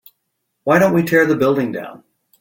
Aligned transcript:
why 0.63 0.79
don't 0.79 0.95
we 0.95 1.03
tear 1.03 1.27
the 1.27 1.35
building 1.35 1.71
down? 1.71 2.03